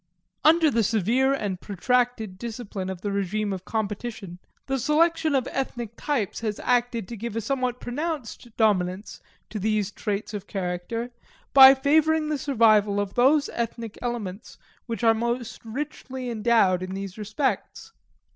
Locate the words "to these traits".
9.51-10.33